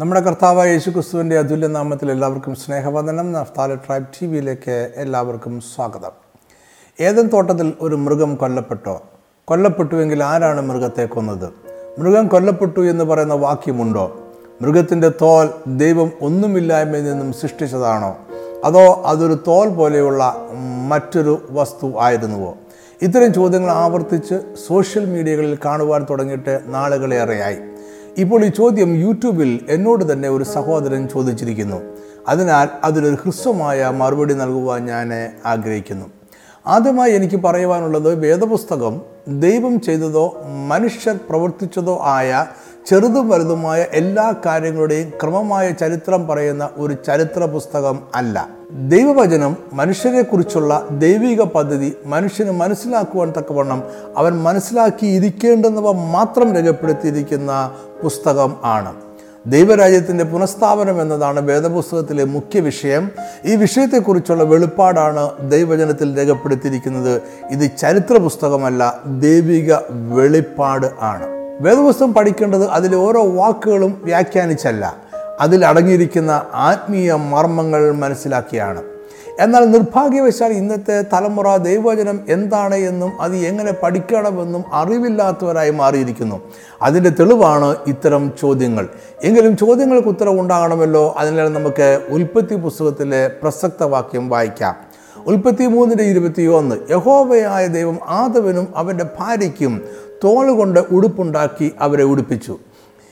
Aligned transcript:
നമ്മുടെ 0.00 0.20
കർത്താവ് 0.20 0.68
യേശു 0.68 0.90
ക്രിസ്തുവിന്റെ 0.90 1.38
അതുല്യ 1.38 1.66
നാമത്തിൽ 1.66 2.10
എല്ലാവർക്കും 2.10 2.54
സ്നേഹവന്ദനം. 2.54 3.32
നഫ്താല 3.32 3.74
ട്രൈബ് 3.74 4.06
ടി 4.06 4.26
വിയിലേക്ക് 4.26 4.92
എല്ലാവർക്കും 4.96 5.60
സ്വാഗതം. 5.60 6.10
ഏതൻ 7.00 7.26
തോട്ടത്തിൽ 7.26 7.72
ഒരു 7.80 7.96
മൃഗം 7.96 8.34
കൊല്ലപ്പെട്ടോ? 8.34 9.02
കൊല്ലപ്പെട്ടുവെങ്കിൽ 9.44 10.24
ആരാണ് 10.24 10.60
മൃഗത്തെ 10.60 11.04
കൊന്നത്? 11.04 11.50
മൃഗം 11.98 12.28
കൊല്ലപ്പെട്ടു 12.28 12.90
എന്ന് 12.90 13.04
പറയുന്ന 13.04 13.34
വാക്യമുണ്ടോ? 13.34 14.20
മൃഗത്തിന്റെ 14.62 15.08
തോൽ 15.08 15.50
ദൈവം 15.66 16.12
ഒന്നുമില്ലായ്മയിൽ 16.20 17.04
നിന്നും 17.04 17.32
സൃഷ്ടിച്ചതാണോ? 17.32 18.18
അതോ 18.64 19.02
അതൊരു 19.06 19.38
തോൽ 19.46 19.68
പോലെയുള്ള 19.68 20.48
മറ്റൊരു 20.88 21.48
വസ്തു 21.50 21.92
ആയിരുന്നുവോ? 22.00 22.56
ഇത്തരം 23.02 23.34
ചോദ്യങ്ങൾ 23.34 23.70
ആവർത്തിച്ച് 23.70 24.54
സോഷ്യൽ 24.66 25.04
മീഡിയകളിൽ 25.04 25.58
കാണുവാൻ 25.64 26.06
തുടങ്ങിയിട്ട് 26.10 26.60
നാളുകളേറെയായി. 26.66 27.71
ഇപ്പോൾ 28.18 28.44
ഈ 28.44 28.48
ചോദ്യം 28.48 28.94
യൂട്യൂബിൽ 28.94 29.60
എന്നോട് 29.68 30.12
തന്നെ 30.12 30.28
ഒരു 30.28 30.44
സഹോദരൻ 30.44 31.08
ചോദിച്ചിരിക്കുന്നു. 31.08 31.76
അതിനാൽ 32.28 32.68
അതിലൊരു 32.84 33.14
ഹ്രസ്വമായ 33.14 33.88
മറുപടി 33.88 34.34
നൽകുവാൻ 34.34 34.86
ഞാൻ 34.86 35.32
ആഗ്രഹിക്കുന്നു. 35.46 36.06
ആദ്യമായി 36.66 37.12
എനിക്ക് 37.12 37.36
പറയുവാനുള്ളത് 37.36 38.20
വേദപുസ്തകം 38.20 39.00
ദൈവം 39.28 39.80
ചെയ്തതോ 39.80 40.42
മനുഷ്യർ 40.68 41.18
പ്രവർത്തിച്ചതോ 41.30 41.98
ആയ 42.02 42.46
ചെറുതും 42.86 43.28
വലുതുമായ 43.28 43.86
എല്ലാ 43.92 44.34
കാര്യങ്ങളുടെയും 44.46 45.12
ക്രമമായ 45.22 45.70
ചരിത്രം 45.70 46.26
പറയുന്ന 46.26 46.68
ഒരു 46.76 46.96
ചരിത്ര 47.06 47.44
പുസ്തകം 47.44 47.98
അല്ല. 48.14 48.48
ദൈവവചനം 48.70 49.56
മനുഷ്യരെക്കുറിച്ചുള്ള 49.72 50.86
ദൈവിക 50.90 51.42
പദ്ധതി 51.42 51.96
മനുഷ്യന് 52.06 52.50
മനസ്സിലാക്കുവാൻ 52.50 53.32
തക്കവണ്ണം 53.38 53.82
അവൻ 54.16 54.42
മനസ്സിലാക്കിയിരിക്കേണ്ടുന്നവ 54.42 55.92
മാത്രം 55.92 56.54
രേഖപ്പെടുത്തിയിരിക്കുന്ന 56.54 57.74
പുസ്തകം 58.02 58.56
ആണ്. 58.64 58.94
ദൈവരാജ്യത്തിന്റെ 59.46 60.24
പുനഃസ്ഥാപനം 60.24 61.02
എന്നതാണ് 61.02 61.40
വേദപുസ്തകത്തിലെ 61.40 62.24
മുഖ്യ 62.24 62.60
വിഷയം. 62.60 63.10
ഈ 63.44 63.56
വിഷയത്തെക്കുറിച്ചുള്ള 63.56 64.44
വെളിപ്പാടാണ് 64.44 65.50
ദൈവവചനത്തിൽ 65.50 66.18
രേഖപ്പെടുത്തിയിരിക്കുന്നത്. 66.18 67.22
ഇത് 67.50 67.70
ചരിത്ര 67.78 68.16
പുസ്തകമല്ല 68.18 69.00
ദൈവിക 69.06 69.74
വെളിപ്പാട് 69.90 70.86
ആണ്. 71.00 71.41
വേദപുസ്തകം 71.62 72.14
പഠിക്കേണ്ടത് 72.14 72.68
അതിലെ 72.68 72.96
ഓരോ 72.96 73.26
വാക്കുകളും 73.26 74.00
വ്യാഖ്യാനിച്ചല്ല. 74.04 74.96
അതിൽ 75.40 75.66
അടങ്ങിയിരിക്കുന്ന 75.66 76.42
ആത്മീയ 76.54 77.12
മർമ്മങ്ങൾ 77.12 77.92
മനസ്സിലാക്കിയാണ്. 77.92 78.82
എന്നാൽ 79.40 79.70
നിർഭാഗ്യവശാൽ 79.70 80.52
ഇന്നത്തെ 80.52 81.04
തലമുറ 81.12 81.56
ദൈവവചനം 81.56 82.20
എന്താണ് 82.28 82.74
എന്നും 82.74 83.20
അത് 83.20 83.36
എങ്ങനെ 83.36 83.72
പഠിക്കണമെന്നും 83.82 84.64
അറിവില്ലാത്തവരായി 84.72 85.70
മാറിയിരിക്കുന്നു. 85.70 86.40
അതിന്റെ 86.82 87.10
തെളിവാണ് 87.10 87.76
ഇത്തരം 87.86 88.32
ചോദ്യങ്ങൾ. 88.40 88.88
എങ്കിലും 89.24 89.56
ചോദ്യങ്ങൾക്ക് 89.56 90.08
ഉത്തരം 90.08 90.40
ഉണ്ടാകണമല്ലോ? 90.40 91.14
അതിനാൽ 91.18 91.48
നമുക്ക് 91.48 92.00
ഉൽപ്പത്തി 92.08 92.54
പുസ്തകത്തിലെ 92.54 93.30
പ്രസക്ത 93.42 93.82
വാക്യം 93.82 94.28
വായിക്കാം. 94.28 94.92
ഉൽപ്പത്തി 95.26 95.66
മൂന്നിന്റെ 95.66 96.04
ഇരുപത്തി 96.04 96.42
ഒന്ന് 96.42 96.76
യഹോവയായ 96.90 97.66
ദൈവം 97.66 97.98
ആദവനും 98.08 98.68
അവന്റെ 98.76 99.04
ഭാര്യയ്ക്കും 99.20 99.82
തോലുകൊണ്ട് 100.24 100.80
ഉടുപ്പുണ്ടാക്കി 100.80 101.72
അവരെ 101.80 102.04
ഉടുപ്പിച്ചു. 102.04 102.58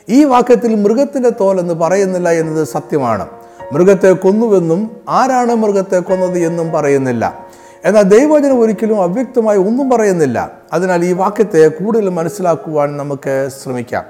ഈ 0.08 0.24
വാക്യത്തിൽ 0.24 0.74
മൃഗത്തിന്റെ 0.74 1.28
തോൽ 1.28 1.60
എന്ന് 1.60 1.74
പറയുന്നില്ല 1.74 2.30
എന്നത് 2.30 2.66
സത്യമാണ്. 2.66 3.26
മൃഗത്തെ 3.72 4.12
കൊന്നുവെന്നും 4.12 4.90
ആരാണ് 5.08 5.54
മൃഗത്തെ 5.54 5.98
കൊന്നത് 5.98 6.38
എന്നും 6.38 6.72
പറയുന്നില്ല. 6.72 7.46
എന്നാൽ 7.84 8.02
ദൈവവചനം 8.02 8.60
ഒരിക്കലും 8.60 9.02
അവ്യക്തമായി 9.02 9.58
ഒന്നും 9.58 9.90
പറയുന്നില്ല. 9.90 10.52
അതിനാൽ 10.72 11.04
ഈ 11.04 11.12
വാക്യത്തെ 11.12 11.68
കൂടുതൽ 11.68 12.08
മനസ്സിലാക്കുവാൻ 12.08 12.96
നമുക്ക് 12.96 13.48
ശ്രമിക്കാം. 13.62 14.04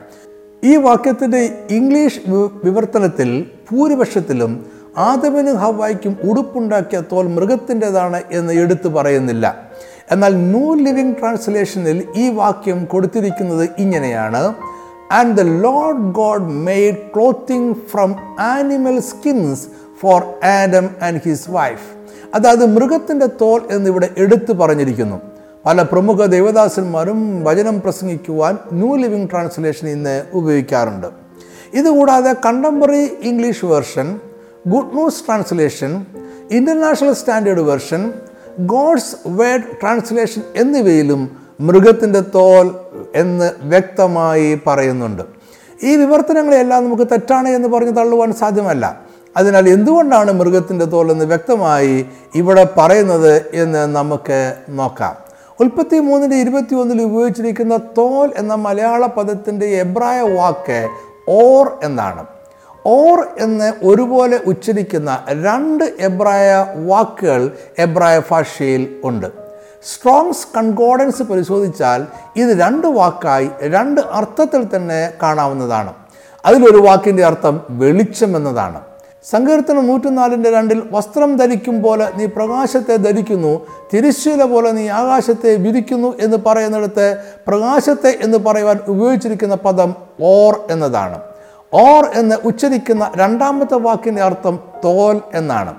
ഈ 0.64 0.76
വാക്യത്തിന്റെ 0.76 1.54
ഇംഗ്ലീഷ് 1.70 2.20
വിവർത്തനത്തിൽ 2.64 3.46
ഭൂരിപക്ഷത്തിലും 3.72 4.66
ആദവനും 4.98 5.56
ഹവായ്ക്കും 5.56 6.16
ഉടുപ്പുണ്ടാക്കിയ 6.30 7.02
തോൽ 7.12 7.28
മൃഗത്തിന്റെതാണ് 7.28 8.22
എന്ന് 8.32 8.52
എടുത്തു 8.52 8.88
പറയുന്നില്ല. 8.88 9.70
എന്നാൽ 10.12 10.34
ന്യൂ 10.34 10.74
ലിവിംഗ് 10.74 11.16
ട്രാൻസ്ലേഷനിൽ 11.20 12.06
ഈ 12.16 12.28
വാക്യം 12.28 12.84
കൊടുത്തിരിക്കുന്നത് 12.84 13.68
ഇങ്ങനെയാണ്. 13.78 14.54
And 15.12 15.36
the 15.36 15.40
Lord 15.40 16.12
God 16.12 16.42
made 16.42 16.96
clothing 17.16 17.74
from 17.74 18.16
animal 18.38 19.00
skins 19.00 19.62
for 20.00 20.44
Adam 20.44 20.90
and 21.02 21.20
his 21.24 21.50
wife 21.50 21.86
അതായത് 22.34 22.66
മൃഗത്തിന്റെ 22.76 23.26
തോൽ 23.40 23.62
എന്നിവിടെ 23.70 24.08
എടുത്തു 24.18 24.52
പറഞ്ഞിരിക്കുന്നു. 24.52 25.20
പല 25.66 25.82
പ്രമുഖ 25.82 26.26
ദേവദാസന്മാരും 26.26 27.44
വചനം 27.44 27.80
പ്രസംഗിക്കുവാൻ 27.80 28.58
ന്യൂ 28.72 28.96
ലിവിംഗ് 28.96 29.30
ട്രാൻസ്ലേഷൻ 29.30 29.88
ഇന്ന് 29.88 30.22
ഉപയോഗിക്കാറുണ്ട്. 30.32 31.06
ഇതുകൂടാതെ 31.74 32.32
contemporary 32.46 33.04
English 33.22 33.64
version 33.64 34.20
good 34.68 34.94
news 34.94 35.26
translation 35.26 36.06
international 36.50 37.12
standard 37.12 37.60
version 37.60 38.12
God's 38.66 39.16
word 39.26 39.62
translation 39.62 40.42
എന്നിവയിലും 40.56 41.36
മൃഗത്തിന്റെ 41.60 42.20
തോൽ 42.20 42.74
എന്ന് 43.14 43.50
വ്യക്തമായി 43.62 44.60
പറയുന്നുണ്ട്. 44.66 45.22
ഈ 45.82 45.96
വിവർത്തനങ്ങളെല്ലാം 45.96 46.84
നമുക്ക് 46.84 47.02
തെറ്റാണ് 47.02 47.48
എന്ന് 47.48 47.68
പറഞ്ഞ് 47.68 47.96
തള്ളുവാൻ 47.96 48.32
സാധ്യമല്ല. 48.32 49.00
അതിനാൽ 49.36 49.68
എന്തുകൊണ്ടാണ് 49.68 50.32
മൃഗത്തിന്റെ 50.32 50.84
തോൽ 50.84 51.10
എന്ന് 51.10 51.24
വ്യക്തമായി 51.24 52.06
ഇവിടെ 52.34 52.66
പറയുന്നത് 52.78 53.50
എന്ന് 53.52 53.86
നമുക്ക് 53.96 54.54
നോക്കാം. 54.68 55.16
ഉൽപ്പത്തി 55.60 55.98
മൂന്നിന്റെ 55.98 56.36
ഇരുപത്തി 56.36 56.74
ഒന്നിൽ 56.74 57.02
ഉപയോഗിച്ചിരിക്കുന്ന 57.02 57.76
തോൽ 57.76 58.32
എന്ന 58.36 58.54
മലയാള 58.54 59.06
പദത്തിന്റെ 59.06 59.66
എബ്രായ 59.66 60.20
വാക്ക് 60.20 60.88
ഓർ 61.28 61.78
എന്നാണ്. 61.82 62.26
ഓർ 62.86 63.28
എന്ന് 63.38 63.72
ഒരുപോലെ 63.84 64.40
ഉച്ചരിക്കുന്ന 64.46 65.24
രണ്ട് 65.30 65.94
എബ്രായ 66.00 66.66
വാക്കുകൾ 66.86 67.50
എബ്രായ 67.78 68.22
ഭാഷയിൽ 68.30 69.00
ഉണ്ട്. 69.04 69.26
സ്ട്രോങ്സ് 69.82 70.46
കൺകോഡൻസ് 70.56 71.22
പരിശോധിച്ചാൽ 71.22 72.06
ഇത് 72.36 72.60
രണ്ട് 72.60 72.86
വാക്കായി 72.86 73.50
രണ്ട് 73.62 74.00
അർത്ഥത്തിൽ 74.00 74.76
തന്നെ 74.76 75.12
കാണാവുന്നതാണ്. 75.22 75.92
അതിലൊരു 76.44 76.78
വാക്കിന്റെ 76.78 77.24
അർത്ഥം 77.24 77.60
വെളിച്ചം 77.70 78.36
എന്നതാണ്. 78.36 78.80
സങ്കീർത്തനം 79.24 79.86
നൂറ്റിനാലിന്റെ 79.86 80.50
രണ്ടിൽ 80.50 80.82
വസ്ത്രം 80.90 81.36
ധരിക്കും 81.36 81.82
പോലെ 81.82 82.10
നീ 82.16 82.26
പ്രകാശത്തെ 82.26 82.96
ധരിക്കുന്നു 82.96 83.66
തിരിശീല 83.94 84.44
പോലെ 84.44 84.70
നീ 84.70 84.88
ആകാശത്തെ 84.88 85.56
വിരിക്കുന്നു 85.56 86.14
എന്ന് 86.20 86.36
പറയുന്നിടത്ത് 86.36 87.18
പ്രകാശത്തെ 87.48 88.18
എന്ന് 88.20 88.38
പറയുവാൻ 88.38 88.78
ഉപയോഗിച്ചിരിക്കുന്ന 88.88 89.54
പദം 89.54 89.94
ഓർ 90.22 90.60
എന്നതാണ്. 90.70 91.29
ഓർ 91.74 92.10
എന്ന് 92.14 92.36
ഉച്ചരിക്കുന്ന 92.44 93.10
രണ്ടാമത്തെ 93.16 93.74
വാക്കിന്റെ 93.74 94.22
അർത്ഥം 94.22 94.58
തോൽ 94.84 95.20
എന്നാണ്. 95.34 95.74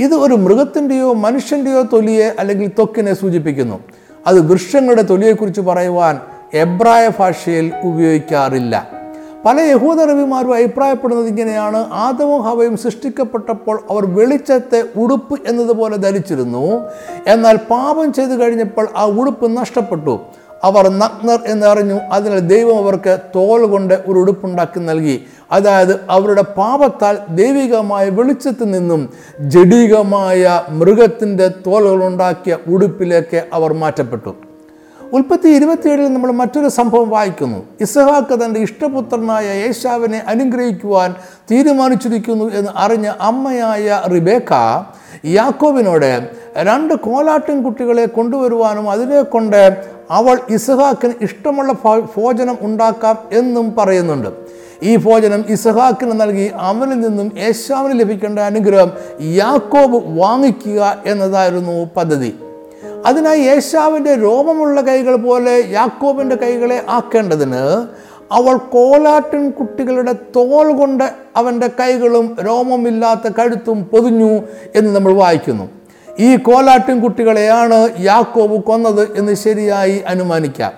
ഇത് 0.00 0.14
ഒരു 0.14 0.34
മൃഗത്തിന്റെയോ 0.34 1.12
മനുഷ്യന്റെയോ 1.12 1.82
തൊലിയെ 1.82 2.32
അല്ലെങ്കിൽ 2.38 2.68
ത്വക്കിനെ 2.68 3.14
സൂചിപ്പിക്കുന്നു. 3.14 3.80
അത് 4.26 4.40
വൃക്ഷങ്ങളുടെ 4.40 5.02
തൊലിയെക്കുറിച്ച് 5.02 5.60
പറയുവാൻ 5.60 6.20
എബ്രായ 6.54 7.10
ഭാഷയിൽ 7.18 7.72
ഉപയോഗിക്കാറില്ല. 7.84 9.00
പല 9.44 9.60
യഹൂദ 9.60 10.00
റവിമാരും 10.00 10.54
അഭിപ്രായപ്പെടുന്നത് 10.54 11.26
ഇങ്ങനെയാണ്. 11.26 11.76
ആദവും 11.76 12.42
ഹവയും 12.42 12.76
സൃഷ്ടിക്കപ്പെട്ടപ്പോൾ 12.76 13.82
അവർ 13.90 14.06
വെളിച്ചത്തെ 14.06 14.84
ഉടുപ്പ് 14.96 15.40
എന്നതുപോലെ 15.46 15.96
ധരിച്ചിരുന്നു. 15.96 16.80
എന്നാൽ 17.26 17.56
പാപം 17.56 18.12
ചെയ്തു 18.12 18.30
കഴിഞ്ഞപ്പോൾ 18.30 18.88
ആ 18.96 19.04
ഉടുപ്പ് 19.04 19.56
നഷ്ടപ്പെട്ടു. 19.56 20.20
അവർ 20.64 20.88
നഗ്നർ 20.88 21.38
എന്നറിഞ്ഞു. 21.46 21.98
അതിനാൽ 22.12 22.38
ദൈവം 22.38 22.78
അവർക്ക് 22.78 23.18
തോൽ 23.36 23.66
കൊണ്ട് 23.66 23.94
ഒരു 24.06 24.18
ഉടുപ്പുണ്ടാക്കി 24.18 24.78
നൽകി. 24.78 25.26
അതായത് 25.52 26.00
അവരുടെ 26.10 26.42
പാപത്താൽ 26.42 27.18
ദൈവികമായ 27.30 28.08
വെളിച്ചത്തിൽ 28.08 28.70
നിന്നും 28.70 29.08
ജഡീകമായ 29.40 30.62
മൃഗത്തിന്റെ 30.68 31.48
തോലുകളുണ്ടാക്കിയ 31.66 32.58
ഉടുപ്പിലേക്ക് 32.66 33.44
അവർ 33.52 33.72
മാറ്റപ്പെട്ടു. 33.72 34.34
ഉൽപ്പത്തി 35.12 35.48
ഇരുപത്തിയേഴിൽ 35.48 36.12
നമ്മൾ 36.14 36.30
മറ്റൊരു 36.30 36.68
സംഭവം 36.68 37.10
വായിക്കുന്നു. 37.10 37.62
ഇസഹാക്ക് 37.80 38.44
തന്റെ 38.44 38.60
ഇഷ്ടപുത്രനായ 38.60 39.46
യേശാവിനെ 39.66 40.22
അനുഗ്രഹിക്കുവാൻ 40.28 41.14
തീരുമാനിച്ചിരിക്കുന്നു 41.50 42.44
എന്ന് 42.54 42.70
അറിഞ്ഞ 42.76 43.12
അമ്മയായ 43.20 44.02
റിബേക്ക 44.12 44.52
യാക്കോബിനോട് 45.24 46.30
രണ്ട് 46.56 46.94
കോലാട്ടിൻ 46.94 47.62
കുട്ടികളെ 47.62 48.06
കൊണ്ടുവരുവാനും 48.06 48.90
അതിനെ 48.90 49.22
കൊണ്ട് 49.22 49.90
അവൾ 50.10 50.40
ഇസഹാക്കിന് 50.50 51.12
ഇഷ്ടമുള്ള 51.20 51.72
ഭോജനം 52.16 52.58
ഉണ്ടാക്കാം 52.60 53.18
എന്നും 53.32 53.76
പറയുന്നുണ്ട്. 53.76 54.28
ഈ 54.82 54.96
ഭോജനം 54.96 55.44
ഇസഹാക്കിന് 55.48 56.20
നൽകി 56.20 56.50
അവനിൽ 56.54 57.00
നിന്നും 57.00 57.32
യേശാവിന് 57.38 58.00
ലഭിക്കേണ്ട 58.00 58.38
അനുഗ്രഹം 58.38 58.90
യാക്കോബ് 59.20 60.18
വാങ്ങിക്കുക 60.20 61.02
എന്നതായിരുന്നു 61.06 61.90
പദ്ധതി. 61.96 62.38
അതിനായി 63.06 63.40
യേശാവിന്റെ 63.40 64.14
രോമമുള്ള 64.14 64.80
കൈകൾ 64.80 65.16
പോലെ 65.16 65.64
യാക്കോബിന്റെ 65.70 66.36
കൈകളെ 66.36 66.84
ആക്കേണ്ടതിന് 66.88 67.86
അവൾ 68.32 68.56
കോലാട്ടിൻ 68.56 69.50
കുട്ടികളുടെ 69.50 70.12
തോൽ 70.12 70.72
കൊണ്ട് 70.72 71.04
അവന്റെ 71.36 71.70
കൈകളും 71.80 72.36
രോമമില്ലാത്ത 72.46 73.28
കഴുത്തും 73.28 73.84
പൊതിഞ്ഞു 73.84 74.40
എന്ന് 74.74 74.96
നമ്മൾ 74.96 75.12
വായിക്കുന്നു. 75.12 75.79
ഈ 76.18 76.36
കോലാട്ടിൻ 76.36 77.00
കുട്ടികളെയാണ് 77.00 77.88
യാക്കോബ് 78.00 78.64
കൊന്നത് 78.64 79.08
എന്ന് 79.16 79.34
ശരിയായി 79.34 80.02
അനുമാനിക്കാം. 80.06 80.72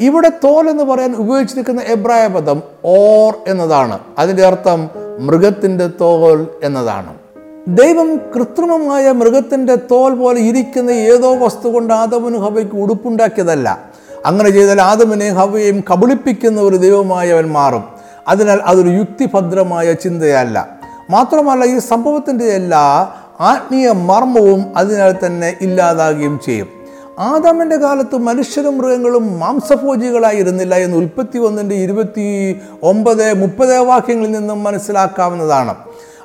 ഇവിടെ 0.00 0.28
തോൽ 0.28 0.70
എന്ന് 0.70 0.84
പറയാൻ 0.84 1.14
ഉപയോഗിച്ചിരിക്കുന്ന 1.14 1.80
എബ്രായ 1.80 2.26
പദം 2.26 2.62
ഓർ 2.84 3.34
എന്നതാണ്. 3.48 3.98
അതിന്റെ 4.18 4.46
അർത്ഥം 4.46 4.90
മൃഗത്തിന്റെ 5.20 5.86
തോൽ 6.00 6.48
എന്നതാണ്. 6.64 7.14
ദൈവം 7.68 8.16
കൃത്രിമമായ 8.16 9.12
മൃഗത്തിന്റെ 9.12 9.74
തോൽ 9.74 10.14
പോലെ 10.14 10.40
ഇരിക്കുന്ന 10.40 10.90
ഏതോ 10.90 11.34
വസ്തു 11.34 11.68
കൊണ്ട് 11.68 11.94
ആദമന് 11.94 12.36
ഹവയ്ക്ക് 12.36 12.76
ഉടുപ്പുണ്ടാക്കിയതല്ല. 12.76 13.78
അങ്ങനെ 14.26 14.50
ചെയ്താൽ 14.50 14.82
ആദമനെ 14.82 15.28
ഹവയെയും 15.28 15.84
കബളിപ്പിക്കുന്ന 15.92 16.60
ഒരു 16.60 16.76
ദൈവമായി 16.76 17.30
അവൻ 17.30 17.52
മാറും. 17.52 17.84
അതിനാൽ 18.28 18.60
അതൊരു 18.64 18.88
യുക്തിഭദ്രമായ 18.88 19.92
ചിന്തയല്ല. 19.92 20.68
മാത്രമല്ല 21.10 21.64
ഈ 21.64 21.78
സംഭവത്തിന്റെ 21.78 22.44
എല്ലാ 22.44 23.14
ആത്മീയ 23.40 23.90
മർമ്മവും 23.90 24.72
അതിനാൽ 24.76 25.14
തന്നെ 25.26 25.56
ഇല്ലാതാകുകയും 25.60 26.40
ചെയ്യും. 26.44 26.68
ആദാമിന്റെ 27.18 27.76
കാലത്ത് 27.76 28.16
മനുഷ്യരും 28.16 28.78
മൃഗങ്ങളും 28.78 29.40
മാംസഭോജികളായിരുന്നില്ല 29.40 30.74
എന്ന് 30.74 30.96
ഉൽപ്പത്തി 30.96 31.38
ഒന്നിന്റെ 31.38 31.74
ഇരുപത്തി 31.74 32.60
ഒമ്പത് 32.82 33.34
മുപ്പത് 33.34 33.78
വാക്യങ്ങളിൽ 33.78 34.30
നിന്നും 34.30 34.64
മനസ്സിലാക്കാവുന്നതാണ്. 34.64 35.74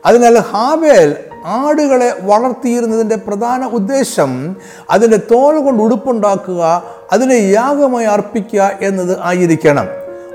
അതിനാൽ 0.05 0.37
ഹാബേൽ 0.39 1.15
ആടുകളെ 1.45 2.15
വളർത്തിയിരുന്നതിന്റെ 2.21 3.15
പ്രധാന 3.15 3.65
ഉദ്ദേശം 3.65 4.55
അതിന്റെ 4.89 5.17
തോൽ 5.17 5.63
കൊണ്ട് 5.63 5.83
ഉടുപ്പുണ്ടാക്കുക 5.83 6.83
അതിനെ 7.11 7.33
യാഗമായി 7.33 8.05
അർപ്പിക്കുക 8.05 8.71
എന്നത് 8.81 9.17
ആയിരിക്കണം. 9.21 9.87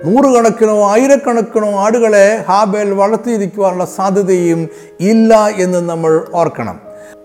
നൂറുകണക്കിനോ 0.06 0.91
ആയിരക്കണക്കിനോ 0.91 1.70
ആടുകളെ 1.79 2.44
ഹാബേൽ 2.49 2.91
വളർത്തിയിരിക്കുവാനുള്ള 2.91 3.85
സാധ്യതയും 3.85 4.69
ഇല്ല 5.00 5.49
എന്ന് 5.56 5.88
നമ്മൾ 5.88 6.25
ഓർക്കണം. 6.35 6.81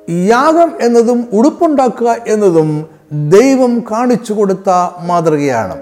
യാഗം 0.09 0.71
എന്നതും 0.81 1.27
ഉടുപ്പുണ്ടാക്കുക 1.33 2.15
എന്നതും 2.27 2.87
ദൈവം 3.11 3.83
കാണിച്ചു 3.91 4.33
കൊടുത്ത 4.33 4.69
മാതൃകയാണ്. 5.01 5.77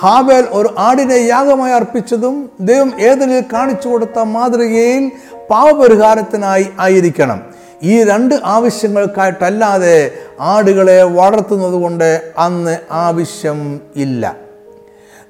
ഹാബേൽ 0.00 0.46
ഒരു 0.50 0.68
ആടിനെ 0.78 1.14
യാഗമായി 1.14 1.72
അർപ്പിച്ചതും 1.72 2.50
ദൈവം 2.60 2.92
ഏതിനിൽ 3.00 3.44
കാണിച്ചു 3.52 3.88
കൊടുത്ത 3.88 4.18
മാതൃകയിൽ 4.18 5.12
പാവപരിഹാരത്തിനായി 5.50 6.66
ആയിരിക്കണം. 6.80 7.40
ഈ 7.82 8.04
രണ്ട് 8.04 8.34
ആവശ്യങ്ങൾക്കായിട്ടല്ലാതെ 8.44 10.10
ആടുകളെ 10.40 11.02
വളർത്തുന്നത് 11.02 11.82
കൊണ്ട് 11.82 12.32
അന്ന് 12.38 12.78
ആവശ്യം 12.90 13.80
ഇല്ല. 13.96 14.49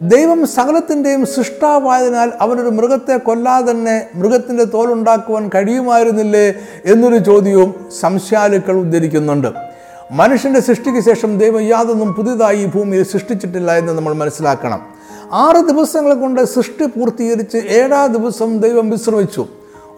ദൈവം 0.02 0.46
സകലത്തിന്റെയും 0.46 1.26
സൃഷ്ടാവായതിനാൽ 1.26 2.32
അവനൊരു 2.40 2.68
മൃഗത്തെ 2.68 3.16
കൊല്ലാതെ 3.16 3.70
തന്നെ 3.70 4.06
മൃഗത്തിന്റെ 4.14 4.64
തോലുണ്ടാക്കുവാൻ 4.64 5.50
കഴിയുമായിരുന്നില്ലേ 5.54 6.54
എന്നൊരു 6.84 7.18
ചോദ്യവും 7.18 7.74
സംശയാലുക്കൾ 8.00 8.76
ഉദ്ധരിക്കുന്നുണ്ട്. 8.76 9.48
മനുഷ്യന്റെ 10.10 10.60
സൃഷ്ടിക്ക് 10.60 11.00
ശേഷം 11.00 11.38
ദൈവം 11.38 11.60
യാതൊന്നും 11.60 12.14
പുതിയതായി 12.14 12.58
ഈ 12.58 12.66
ഭൂമിയിൽ 12.66 13.04
സൃഷ്ടിച്ചിട്ടില്ല 13.04 13.72
എന്ന് 13.72 13.92
നമ്മൾ 13.92 14.12
മനസ്സിലാക്കണം. 14.12 14.80
ആറ് 15.32 15.66
ദിവസങ്ങൾ 15.66 16.14
കൊണ്ട് 16.14 16.44
സൃഷ്ടി 16.44 16.86
പൂർത്തീകരിച്ച് 16.86 17.56
ഏഴാം 17.56 18.12
ദിവസം 18.12 18.58
ദൈവം 18.58 18.90
വിശ്രമിച്ചു. 18.90 19.46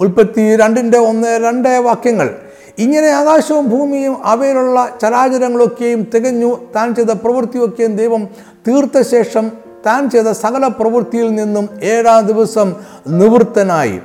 ഉൽപ്പത്തി 0.01 0.57
രണ്ടിന്റെ 0.57 0.99
ഒന്ന് 0.99 1.41
രണ്ട് 1.45 1.69
വാക്യങ്ങൾ 1.69 2.37
ഇങ്ങനെ 2.79 3.09
ആകാശവും 3.09 3.71
ഭൂമിയും 3.71 4.17
അവയിലുള്ള 4.25 4.89
ചരാചരങ്ങളൊക്കെയും 5.03 6.07
തികഞ്ഞു. 6.15 6.57
താൻ 6.77 6.95
ചെയ്ത 6.95 7.09
പ്രവൃത്തിയൊക്കെയും 7.09 7.97
ദൈവം 7.97 8.29
തീർത്ത 8.69 9.01
ശേഷം 9.01 9.62
താൻ 9.87 10.11
ചെയ്ത 10.11 10.27
സകല 10.27 10.67
പ്രവൃത്തിയിൽ 10.67 11.35
നിന്നും 11.35 11.69
ഏഴാം 11.83 12.27
ദിവസം 12.27 12.77
നിവൃത്തനായി. 13.09 14.01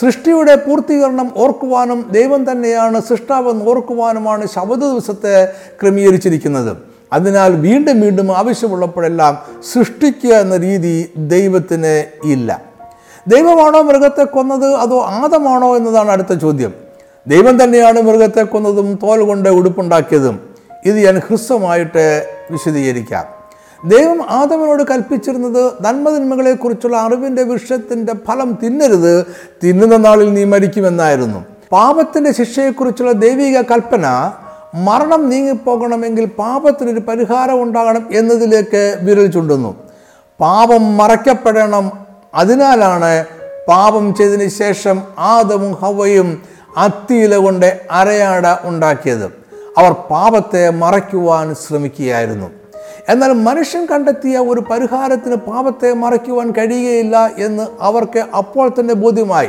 സൃഷ്ടിയുടെ 0.00 0.54
പൂർത്തീകരണം 0.54 1.30
ഓർക്കുവാനും 1.36 2.08
ദൈവം 2.10 2.50
തന്നെയാണ് 2.50 3.00
സൃഷ്ടാവെന്ന് 3.00 3.64
ഓർക്കുവാനുമാണ് 3.64 4.46
ശബദ 4.54 4.78
ദിവസത്തെ 4.78 5.52
ക്രമീകരിച്ചിരിക്കുന്നത്. 5.82 6.76
അതിനാൽ 7.12 7.56
വീണ്ടും 7.56 8.00
വീണ്ടും 8.00 8.38
ആവശ്യമുള്ളപ്പോഴെല്ലാം 8.38 9.38
സൃഷ്ടിക്കുക 9.72 10.34
എന്ന 10.34 10.56
രീതി 10.56 11.12
ദൈവത്തിന് 11.16 12.04
ഇല്ല. 12.24 12.62
ദൈവമാണോ 13.28 13.82
മൃഗത്തെ 13.82 14.24
കൊന്നത് 14.24 14.74
അതോ 14.74 15.02
ആദമാണോ 15.02 15.76
എന്നതാണ് 15.76 16.10
അടുത്ത 16.10 16.34
ചോദ്യം. 16.34 16.72
ദൈവം 17.26 17.64
തന്നെയാണ് 17.64 18.02
മൃഗത്തെ 18.02 18.42
കൊന്നതും 18.42 18.98
തോൽ 19.02 19.20
കൊണ്ട് 19.20 19.48
ഉടുപ്പുണ്ടാക്കിയതും. 19.48 20.40
ഇത് 20.84 20.98
ഞാൻ 20.98 21.18
ഹ്രസ്വമായിട്ട് 21.18 22.26
വിശദീകരിക്കാം. 22.50 23.43
ദൈവം 23.84 24.30
ആദമനോട് 24.30 24.82
കൽപ്പിച്ചിരുന്നത് 24.82 25.72
നന്മതിന്മകളെക്കുറിച്ചുള്ള 25.82 26.96
അറിവിന്റെ 26.96 27.42
വൃക്ഷത്തിന്റെ 27.42 28.14
ഫലം 28.26 28.58
തിന്നരുത് 28.62 29.26
തിന്നുന്ന 29.64 29.96
നാളിൽ 29.96 30.34
നീ 30.34 30.44
മരിക്കുമെന്നായിരുന്നു. 30.44 31.44
പാപത്തിന്റെ 31.72 32.32
ശിക്ഷയെക്കുറിച്ചുള്ള 32.32 33.12
ദൈവിക 33.12 33.60
കൽപ്പന 33.60 34.32
മരണം 34.74 35.28
നീങ്ങിപ്പോകണമെങ്കിൽ 35.28 36.24
പാപത്തിനൊരു 36.24 37.00
പരിഹാരം 37.00 37.62
ഉണ്ടാകണം 37.62 38.08
എന്നതിലേക്ക് 38.12 38.98
വിരൽ 39.02 39.26
ചുണ്ടുന്നു. 39.26 39.76
പാപം 40.40 40.96
മറയ്ക്കപ്പെടണം. 40.96 41.92
അതിനാലാണ് 42.34 43.24
പാപം 43.68 44.14
ചെയ്തതിന് 44.14 44.48
ശേഷം 44.48 45.02
ആദവും 45.18 45.72
ഹവയും 45.72 46.42
അത്തിയില 46.76 47.36
കൊണ്ട് 47.36 47.80
അരയാട 47.90 48.42
ഉണ്ടാക്കിയത്. 48.64 49.24
അവർ 49.78 49.92
പാപത്തെ 49.92 50.70
മറയ്ക്കുവാൻ 50.70 51.54
ശ്രമിക്കുകയായിരുന്നു. 51.54 52.50
എന്നാൽ 53.08 53.32
മനുഷ്യൻ 53.32 53.86
കണ്ടെത്തിയ 53.86 54.38
ഒരു 54.38 54.60
പരിഹാരത്തിന് 54.60 55.34
പാപത്തെ 55.34 55.92
മറയ്ക്കുവാൻ 55.92 56.50
കഴിയുകയില്ല 56.50 57.30
എന്ന് 57.38 57.66
അവർക്ക് 57.80 58.18
അപ്പോൾ 58.18 58.68
തന്നെ 58.68 58.94
ബോധ്യമായി. 58.94 59.48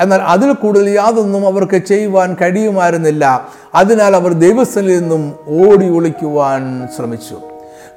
എന്നാൽ 0.00 0.22
അതിൽ 0.22 0.52
കൂടുതൽ 0.52 0.90
യാതൊന്നും 0.90 1.46
അവർക്ക് 1.46 1.76
ചെയ്യുവാൻ 1.76 2.36
കഴിയുമായിരുന്നില്ല. 2.40 3.48
അതിനാൽ 3.74 4.16
അവർ 4.16 4.32
ദൈവസ്ഥനിൽ 4.32 5.00
നിന്നും 5.00 5.34
ഓടി 5.48 5.88
ഒളിക്കുവാൻ 5.88 6.88
ശ്രമിച്ചു. 6.96 7.40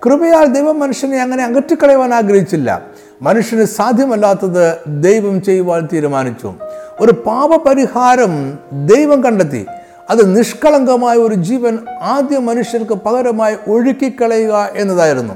കൃപയാൽ 0.05 0.45
ദൈവം 0.45 0.79
മനുഷ്യനെ 0.79 1.21
അങ്ങനെ 1.21 1.43
അകറ്റിക്കളയുവാൻ 1.45 2.13
ആഗ്രഹിച്ചില്ല. 2.13 2.81
മനുഷ്യന് 3.21 3.65
സാധ്യമല്ലാത്തത് 3.65 4.77
ദൈവം 4.87 5.41
ചെയ്യുവാൻ 5.41 5.87
തീരുമാനിച്ചു. 5.93 6.53
ഒരു 6.99 7.11
പാപപരിഹാരം 7.11 8.59
ദൈവം 8.71 9.23
കണ്ടെത്തി. 9.23 9.65
അത് 10.09 10.37
നിഷ്കളങ്കമായ 10.37 11.15
ഒരു 11.15 11.35
ജീവൻ 11.35 11.79
ആദ്യ 12.01 12.37
മനുഷ്യർക്ക് 12.37 12.93
പകരമായി 12.93 13.57
ഒഴുക്കിക്കളയുക 13.67 14.69
എന്നതായിരുന്നു. 14.75 15.33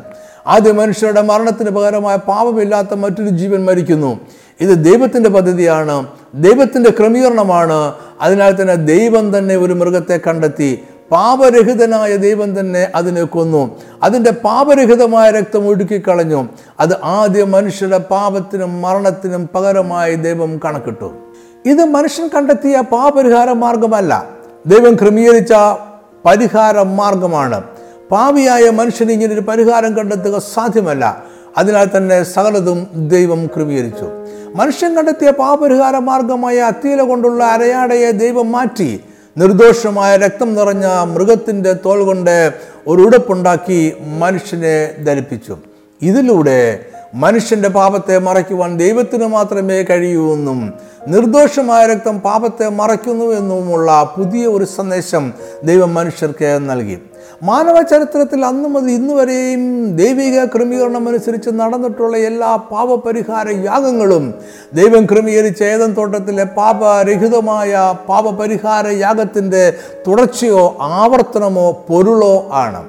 ആദ്യ 0.48 0.72
മനുഷ്യരുടെ 0.72 1.22
മരണത്തിന് 1.22 1.70
പകരമായ 1.70 2.16
പാപമില്ലാത്ത 2.16 2.94
മറ്റൊരു 2.94 3.30
ജീവൻ 3.30 3.66
മരിക്കുന്നു. 3.66 4.20
ഇത് 4.62 4.86
ദൈവത്തിന്റെ 4.86 5.30
പദ്ധതിയാണ്. 5.30 6.08
ദൈവത്തിന്റെ 6.36 6.90
ക്രമീകരണമാണ്. 6.90 7.94
അതിനാൽ 8.22 8.62
തന്നെ 8.62 8.76
ദൈവം 8.76 9.38
തന്നെ 9.38 9.58
ഒരു 9.58 9.74
മൃഗത്തെ 9.74 10.20
കണ്ടെത്തി 10.28 10.80
പാപരഹിതനായ 11.12 12.16
ദൈവം 12.16 12.60
തന്നെ 12.60 12.92
അതിനെ 12.96 13.24
കൊന്നു. 13.24 13.80
അതിന്റെ 14.04 14.32
പാപരഹിതമായ 14.32 15.32
രക്തം 15.32 15.68
ഒഴുക്കിക്കളഞ്ഞു. 15.68 16.48
അത് 16.80 16.98
ആദ്യ 17.04 17.44
മനുഷ്യരുടെ 17.44 17.98
പാപത്തിനും 17.98 18.82
മരണത്തിനും 18.82 19.50
പകരമായി 19.56 20.16
ദൈവം 20.16 20.60
കണക്കിട്ടു. 20.66 21.14
ഇത് 21.66 21.86
മനുഷ്യൻ 21.86 22.30
കണ്ടെത്തിയ 22.36 22.82
പാപരിഹാര 22.82 23.52
മാർഗമല്ല. 23.52 24.39
ദൈവം 24.68 24.96
ക്രമീകരിച്ച 24.96 25.54
പരിഹാര 26.26 26.82
മാർഗമാണ് 26.82 27.64
പാവിയായ 28.12 28.70
മനുഷ്യന് 28.70 29.34
ഒരു 29.34 29.40
പരിഹാരം 29.40 29.98
കണ്ടെത്തുക 29.98 30.40
സാധ്യമല്ല. 30.40 31.24
അതിനാൽ 31.58 31.88
തന്നെ 31.98 32.24
സകലതും 32.24 32.88
ദൈവം 32.96 33.48
ക്രമീകരിച്ചു. 33.48 34.06
മനുഷ്യൻ 34.56 34.96
കണ്ടെത്തിയ 34.96 35.32
പാപരിഹാര 35.32 35.98
മാർഗമായ 35.98 36.58
അത്തീല 36.58 37.02
കൊണ്ടുള്ള 37.02 37.44
അരയാടയെ 37.44 38.12
ദൈവം 38.12 38.52
മാറ്റി. 38.52 39.04
നിർദോഷമായ 39.38 40.18
രക്തം 40.18 40.56
നിറഞ്ഞ 40.56 40.86
മൃഗത്തിന്റെ 40.86 41.74
തോൽ 41.74 42.04
കൊണ്ട് 42.04 42.54
ഒരു 42.88 43.02
ഉടുപ്പുണ്ടാക്കി 43.02 43.94
മനുഷ്യനെ 44.20 44.92
ധരിപ്പിച്ചു. 45.04 45.58
ഇതിലൂടെ 46.02 46.86
മനുഷ്യന്റെ 47.14 47.70
പാപത്തെ 47.70 48.20
മറയ്ക്കുവാൻ 48.20 48.78
ദൈവത്തിന് 48.78 49.28
മാത്രമേ 49.28 49.84
കഴിയൂ 49.84 50.34
എന്നും 50.34 50.74
നിർദോഷമായ 51.08 51.86
രക്തം 51.86 52.20
പാപത്തെ 52.20 52.70
മറയ്ക്കുന്നു 52.70 53.26
എന്നുമുള്ള 53.26 54.14
പുതിയ 54.18 54.46
ഒരു 54.46 54.64
സന്ദേശം 54.64 55.34
ദൈവം 55.64 55.94
മനുഷ്യർക്ക് 55.94 56.70
നൽകി. 56.70 57.02
മാനവ 57.44 57.82
ചരിത്രത്തിൽ 57.82 58.46
അന്നു 58.46 58.70
മുതൽ 58.70 58.92
ഇന്നു 58.92 59.14
വരെയും 59.14 59.96
ദൈവിക 59.96 60.46
ക്രമീകരണം 60.46 61.10
അനുസരിച്ച് 61.10 61.50
നടന്നിട്ടുള്ള 61.50 62.18
എല്ലാ 62.18 62.56
പാപപരിഹാര 62.56 63.50
യാഗങ്ങളും 63.50 64.34
ദൈവം 64.74 65.06
ക്രമീകരിച്ച 65.06 65.64
ഏതൻ 65.64 65.94
തോട്ടത്തിലെ 65.94 66.44
പാപരഹിതമായ 66.44 67.94
പാപപരിഹാര 68.10 68.88
യാഗത്തിന്റെ 68.88 69.74
തുടർച്ചയോ 70.08 70.78
ആവർത്തനമോ 70.82 71.86
പൊരുളോ 71.90 72.50
ആണ്. 72.54 72.88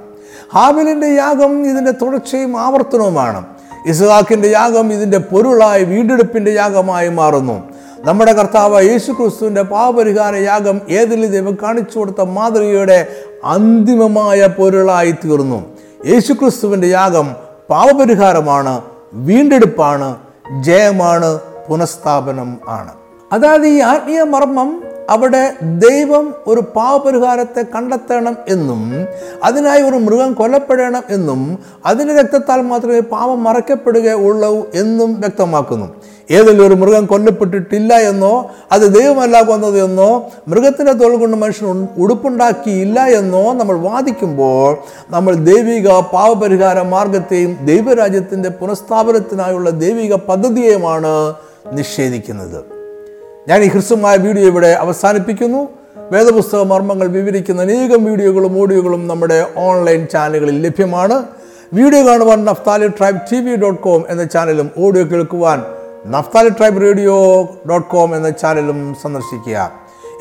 ഹാബിലിന്റെ 0.55 1.07
യാഗം 1.07 1.71
ഇതിന്റെ 1.71 1.91
തുടർച്ചയും 1.91 2.61
ആവർത്തനവുമാണ്. 2.61 3.60
ഇസ്ഹാക്കിന്റെ 3.87 4.49
യാഗം 4.49 4.93
ഇതിന്റെ 4.93 5.19
പൊരുളായി 5.19 5.85
വീണ്ടെടുപ്പിന്റെ 5.85 6.51
യാഗമായി 6.51 7.09
മാറുന്നു. 7.09 7.63
നമ്മുടെ 8.05 8.33
കർത്താവ് 8.33 8.85
യേശു 8.85 9.13
ക്രിസ്തുവിന്റെ 9.13 9.63
പാപരിഹാര 9.63 10.37
യാഗം 10.37 10.81
ഏതിൽ 10.91 11.27
ദൈവം 11.27 11.59
കാണിച്ചു 11.63 11.99
കൊടുത്ത 11.99 12.21
മാതൃകയുടെ 12.21 13.07
അന്തിമമായ 13.45 14.47
പൊരുളായി 14.47 15.11
തീർന്നു. 15.11 15.65
യേശു 16.07 16.33
ക്രിസ്തുവിന്റെ 16.33 16.87
യാഗം 16.87 17.37
പാപപരിഹാരമാണ് 17.71 18.81
വീണ്ടെടുപ്പാണ് 19.13 20.17
ജയമാണ് 20.61 21.39
പുനഃസ്ഥാപനം 21.69 22.59
ആണ്. 22.69 22.93
അതായത് 23.33 23.67
ഈ 23.67 23.81
ആത്മീയ 23.81 24.23
മർമ്മം 24.23 24.83
അവിടെ 25.11 25.53
ദൈവം 25.63 26.35
ഒരു 26.47 26.61
പാവപരിഹാരത്തെ 26.61 27.63
കണ്ടെത്തണം 27.75 28.37
എന്നും 28.49 29.07
അതിനായി 29.45 29.83
ഒരു 29.83 29.97
മൃഗം 29.97 30.33
കൊല്ലപ്പെടണം 30.33 31.03
എന്നും 31.11 31.59
അതിന്റെ 31.87 32.15
രക്തത്താൽ 32.15 32.61
മാത്രമേ 32.61 33.01
പാപം 33.01 33.45
മറയ്ക്കപ്പെടുകയുള്ളൂ 33.45 34.67
എന്നും 34.75 35.21
വ്യക്തമാക്കുന്നു. 35.21 35.89
ഏതെങ്കിലും 36.31 36.67
ഒരു 36.67 36.75
മൃഗം 36.75 37.07
കൊല്ലപ്പെട്ടിട്ടില്ല 37.07 37.95
എന്നോ 37.95 38.51
അത് 38.73 38.95
ദൈവമല്ല 38.95 39.43
കൊന്നത് 39.43 39.85
എന്നോ 39.85 40.31
മൃഗത്തിന്റെ 40.49 40.93
തോൽ 40.93 41.17
കൊണ്ട് 41.17 41.37
മനുഷ്യൻ 41.37 41.89
ഉടുപ്പുണ്ടാക്കിയില്ല 41.99 43.01
എന്നോ 43.01 43.53
നമ്മൾ 43.53 43.79
വാദിക്കുമ്പോൾ 43.79 44.77
നമ്മൾ 45.11 45.35
ദൈവിക 45.35 45.89
പാവപരിഹാര 45.89 46.83
മാർഗത്തെയും 46.83 47.59
ദൈവരാജ്യത്തിന്റെ 47.65 48.49
പുനഃസ്ഥാപനത്തിനായുള്ള 48.49 49.71
ദൈവിക 49.71 50.15
പദ്ധതിയെയുമാണ് 50.15 51.35
നിഷേധിക്കുന്നത്. 51.73 52.80
ഞാൻ 53.49 53.63
ഈ 53.63 53.69
ഹ്രസ്വമായ 53.69 54.17
വീഡിയോ 54.17 54.47
ഇവിടെ 54.47 54.69
അവസാനിപ്പിക്കുന്നു. 54.69 55.69
വേദപുസ്തക 56.13 56.63
മർമ്മങ്ങൾ 56.63 57.07
വിവരിക്കുന്ന 57.07 57.63
അനേകം 57.63 58.05
വീഡിയോകളും 58.05 58.61
ഓഡിയോകളും 58.61 59.09
നമ്മുടെ 59.09 59.47
ഓൺലൈൻ 59.57 60.07
ചാനലുകളിൽ 60.13 60.63
ലഭ്യമാണ്. 60.63 61.23
വീഡിയോ 61.75 62.07
കാണുവാൻ 62.07 62.45
Naphtali 62.45 62.89
tribe 62.89 63.21
T 63.33 63.37
V 63.37 63.57
dot 63.57 63.81
com 63.83 64.05
എന്ന 64.09 64.25
ചാനലും 64.25 64.71
ഓഡിയോ 64.79 65.05
കേൾക്കുവാൻ 65.05 65.63
Naphtali 66.07 66.49
tribe 66.49 66.83
radio 66.83 67.17
dot 67.71 67.89
com 67.89 68.17
എന്ന 68.17 68.31
ചാനലും 68.31 68.97
സന്ദർശിക്കുക. 69.03 69.73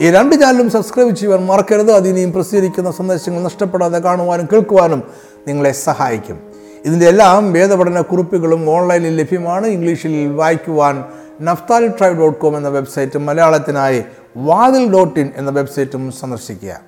ഈ 0.01 0.11
രണ്ട് 0.11 0.35
ചാനലും 0.35 0.69
സബ്സ്ക്രൈബ് 0.69 1.15
ചെയ്യുവാൻ 1.15 1.45
മറക്കരുത്. 1.45 1.91
അതിനെയും 1.91 2.33
പ്രസിദ്ധീകരിക്കുന്ന 2.33 2.91
സന്ദേശങ്ങൾ 2.91 3.41
നഷ്ടപ്പെടാതെ 3.41 3.99
കാണുവാനും 3.99 4.47
കേൾക്കുവാനും 4.53 5.03
നിങ്ങളെ 5.47 5.71
സഹായിക്കും. 5.71 6.39
ഇതിന്റെ 6.85 7.07
എല്ലാം 7.07 7.53
വേദപഠന 7.53 8.01
കുറിപ്പുകളും 8.01 8.69
ഓൺലൈനിൽ 8.69 9.15
ലഭ്യമാണ്. 9.15 9.67
ഇംഗ്ലീഷിൽ 9.67 10.27
വായിക്കുവാൻ 10.27 11.03
നഫ്താലി 11.41 11.87
ട്രൈബ് 11.87 12.19
ഡോട്ട് 12.19 12.39
കോം 12.39 12.57
എന്ന 12.57 12.69
വെബ്സൈറ്റും 12.69 13.25
മലയാളത്തിനായി 13.25 14.03
വാതിൽ 14.37 14.93
ഡോട്ട് 14.93 15.19
ഇൻ 15.19 15.29
എന്ന 15.35 15.51
വെബ്സൈറ്റും 15.51 16.11
സന്ദർശിക്കുക. 16.11 16.79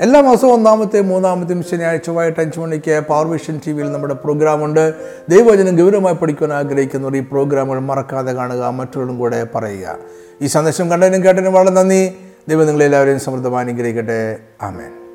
എല്ലാ 0.00 0.20
മാസവും 0.20 0.52
ഒന്നാമത്തെയും 0.52 1.08
മൂന്നാമത്തെയും 1.08 1.62
ശനിയാഴ്ച 1.62 2.10
വൈകിട്ട് 2.10 2.40
അഞ്ച് 2.40 2.60
മണിക്ക് 2.60 3.00
പവർ 3.08 3.26
വിഷൻ 3.26 3.60
ടി 3.66 3.72
വിയിൽ 3.72 3.92
നമ്മുടെ 3.92 4.14
പ്രോഗ്രാമുണ്ട് 4.14 4.94
ദൈവവചനം 5.28 5.76
ഗൗരവമായി 5.76 6.14
പഠിക്കുവാൻ 6.14 6.52
ആഗ്രഹിക്കുന്നവർ 6.52 7.16
ഈ 7.16 7.20
പ്രോഗ്രാമുകൾ 7.20 7.78
മറക്കാതെ 7.78 8.32
കാണുക 8.32 8.64
മറ്റുള്ളവരും 8.64 9.18
കൂടെ 9.18 9.46
പറയുക. 9.54 9.96
ഈ 10.42 10.46
സന്ദേശം 10.46 10.90
കണ്ടതിനും 10.90 11.24
കേട്ടതിനും 11.24 11.52
വളരെ 11.52 11.70
നന്ദി. 11.70 12.16
ദൈവം 12.48 12.66
നിങ്ങളെല്ലാവരെയും 12.66 13.20
സമൃദ്ധമായി 13.20 13.66
അനുഗ്രഹിക്കട്ടെ. 13.66 14.36
ആമേൻ. 14.62 15.05